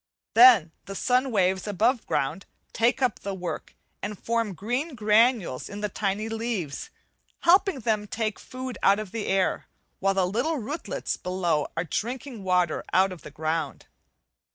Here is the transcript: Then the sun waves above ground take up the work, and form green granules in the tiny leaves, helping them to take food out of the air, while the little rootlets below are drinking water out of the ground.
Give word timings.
Then 0.33 0.71
the 0.85 0.95
sun 0.95 1.29
waves 1.29 1.67
above 1.67 2.07
ground 2.07 2.47
take 2.73 3.03
up 3.03 3.19
the 3.19 3.35
work, 3.35 3.75
and 4.01 4.17
form 4.17 4.55
green 4.55 4.95
granules 4.95 5.69
in 5.69 5.81
the 5.81 5.89
tiny 5.89 6.27
leaves, 6.27 6.89
helping 7.41 7.81
them 7.81 8.07
to 8.07 8.07
take 8.07 8.39
food 8.39 8.79
out 8.81 8.97
of 8.97 9.11
the 9.11 9.27
air, 9.27 9.67
while 9.99 10.15
the 10.15 10.25
little 10.25 10.57
rootlets 10.57 11.17
below 11.17 11.67
are 11.77 11.83
drinking 11.83 12.43
water 12.43 12.83
out 12.91 13.11
of 13.11 13.21
the 13.21 13.29
ground. 13.29 13.85